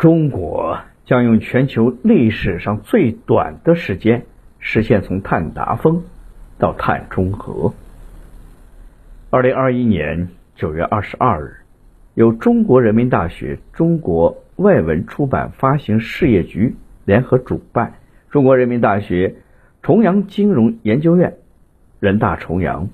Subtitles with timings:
[0.00, 4.24] 中国将用全球历史上最短的时间
[4.58, 6.02] 实现从碳达峰
[6.58, 7.74] 到碳中和。
[9.28, 11.56] 二零二一年九月二十二日，
[12.14, 16.74] 由中国人民大学、中国外文出版发行事业局
[17.04, 17.92] 联合主办，
[18.30, 19.34] 中国人民大学
[19.82, 21.34] 重阳金融研究院、
[21.98, 22.88] 人大重阳、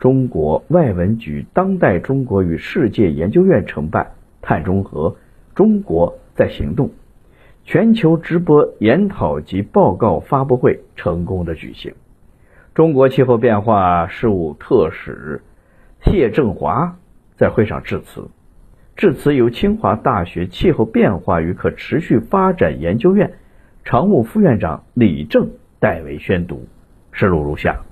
[0.00, 5.14] 中国外文局当代中国与世界研究院承办“碳中和”
[5.54, 6.16] 中国。
[6.32, 6.90] 在行动，
[7.64, 11.92] 全球直播研讨及报告发布会成功的举行。
[12.72, 15.42] 中国气候变化事务特使
[16.02, 16.96] 谢振华
[17.36, 18.28] 在会上致辞，
[18.96, 23.34] 致辞由清华大学气候变化与可持续发展研究院
[23.84, 26.64] 常务副院长李正代为宣读，
[27.12, 27.82] 实录如下：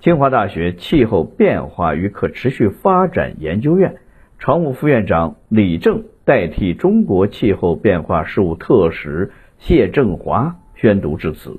[0.00, 3.96] 清华大学气候变化与可持续发展研究院
[4.38, 6.04] 常务副院长李正。
[6.24, 11.58] 代替中国气候变化事务特使谢振华宣读致辞。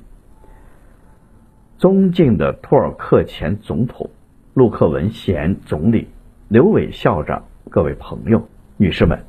[1.77, 4.09] 尊敬的托尔克前总统、
[4.53, 6.07] 陆克文前总理、
[6.47, 8.47] 刘伟校长、各位朋友、
[8.77, 9.19] 女士们、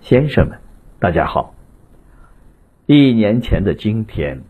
[0.00, 0.58] 先生们，
[0.98, 1.54] 大家好！
[2.86, 4.40] 一年前的今天，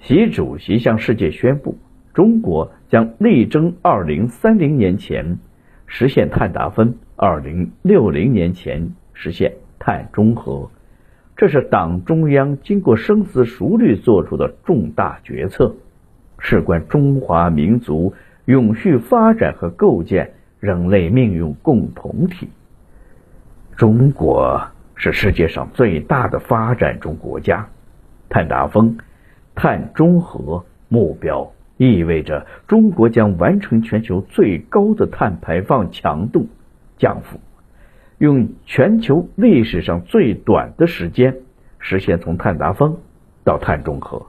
[0.00, 1.78] 习主席向世界宣布，
[2.12, 5.38] 中国将力争二零三零年前
[5.86, 9.50] 实现碳达峰，二零六零年前实现。
[9.88, 10.68] 碳中和，
[11.34, 15.74] 这是党中央经过深思熟虑做出的重大决策，
[16.38, 18.12] 事关中华民族
[18.44, 22.50] 永续发展和构建人类命运共同体。
[23.78, 24.62] 中国
[24.94, 27.66] 是世界上最大的发展中国家，
[28.28, 28.98] 碳达峰、
[29.54, 36.46] 碳中和目标意味着中国将完成全球最高的碳排放强度
[36.98, 37.40] 降幅。
[38.18, 41.36] 用全球历史上最短的时间
[41.78, 42.98] 实现从碳达峰
[43.44, 44.26] 到碳中和。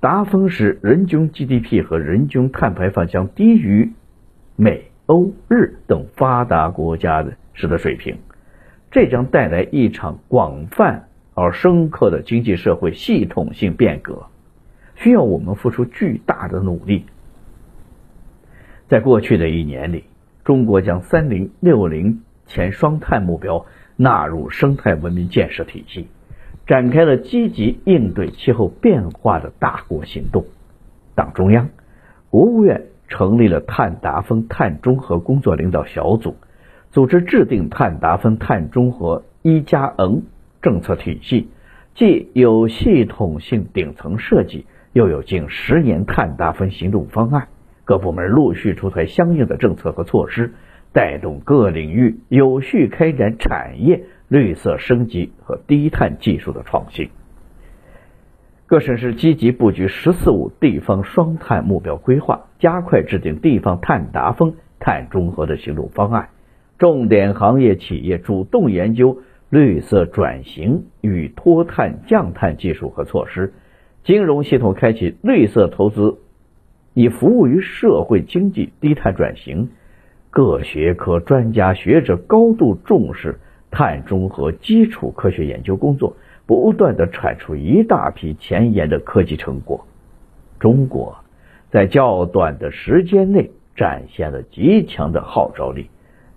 [0.00, 3.92] 达峰时人均 GDP 和人均碳排放将低于
[4.56, 8.18] 美、欧、日等发达国家的时的水平，
[8.90, 14.26] 这将带来一场广泛而深刻的经济社会系统性变革，
[14.96, 17.06] 需要我们付出巨大的努力。
[18.86, 20.04] 在过去的一年里，
[20.44, 22.20] 中国将三零六零。
[22.46, 23.66] 前双碳目标
[23.96, 26.08] 纳入生态文明建设体系，
[26.66, 30.44] 展开了积极应对气候变化的大国行动。
[31.14, 31.68] 党中央、
[32.30, 36.36] 国务院成立了碳达峰、碳中和工作领导小组，
[36.90, 40.22] 组织制定碳达峰、碳中和一加 N
[40.60, 41.48] 政策体系，
[41.94, 47.48] 既有系统性顶层设计，又有近十年碳达峰行动方案。
[47.84, 50.54] 各部门陆续出台相应的政策和措施。
[50.94, 57.10] 带动各领域有序开展产业绿色升级和低碳技术的创新。
[58.66, 66.30] 各省市积极布局“十四五”地方双碳目标规划，加快制定地方碳达峰、碳中和的行动方案。
[66.78, 69.18] 重点行业企业主动研究
[69.50, 73.52] 绿色转型与脱碳降碳技术和措施。
[74.04, 76.18] 金融系统开启绿色投资，
[76.94, 79.70] 以服务于社会经济低碳转型。
[80.34, 83.38] 各学科专家学者高度重视
[83.70, 89.86] 碳中和基础科学研究工作，不断的产出一大批前沿的科技成果。
[90.58, 91.18] 中国
[91.70, 95.88] 在较短的时间内展现了极强的号召力、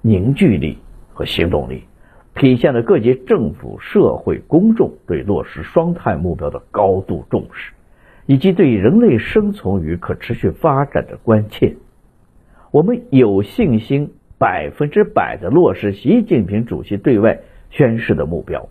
[0.03, 0.77] 凝聚力
[1.11, 1.81] 和行动力，
[2.35, 7.73] 体现了各级政府、社会公众对落实双碳目标的高度重视，
[8.27, 11.75] 以及对人类生存与可持续发展的关切。
[12.77, 17.39] 我们有信心百分之百的落实习近平主席对外
[17.71, 18.69] 宣示的目标，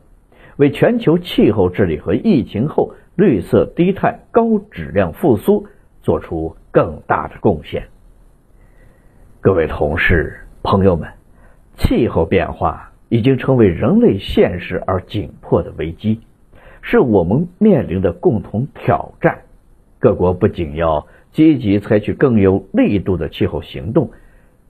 [0.57, 5.67] 为全球气候治理和疫情后绿色低碳高质量复苏
[6.03, 7.89] 做出更大的贡献。
[9.41, 11.09] 各位同事、朋友们，
[11.75, 16.21] 气候变化已经成为人类现实而紧迫的危机，
[16.81, 19.41] 是我们面临的共同挑战。
[19.99, 24.11] 各国不仅要积极采取更有力度的气候行动，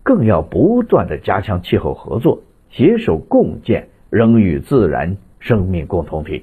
[0.02, 6.42] 更要不断的加强气候合作，携手共建人与自然生命共同体。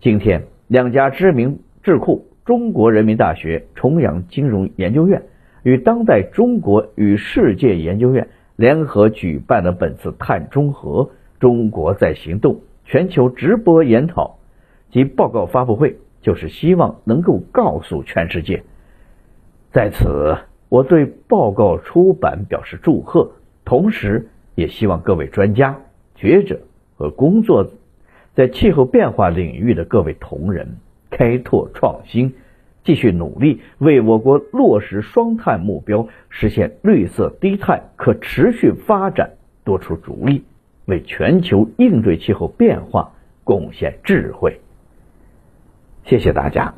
[0.00, 5.24] 今天，两家知名智库——中国人民大学重阳金融研究院
[5.64, 14.38] 与当代中国与世界研究院联合举办了本次碳中和中国在行动全球直播研讨
[14.90, 18.62] 及报告发布会，就是希望能够告诉全世界。
[19.76, 20.38] 在此，
[20.70, 23.32] 我对报告出版表示祝贺，
[23.62, 25.76] 同时也希望各位专家
[26.14, 26.60] 学者
[26.96, 27.70] 和工作
[28.34, 30.78] 在气候变化领域的各位同仁，
[31.10, 32.32] 开拓创新，
[32.84, 39.32] 继续努力，为我国落实双碳目标、实现绿色低碳可持续发展
[39.62, 40.42] 多出主意，
[40.86, 43.12] 为全球应对气候变化
[43.44, 44.58] 贡献智慧。
[46.04, 46.72] 谢谢大家。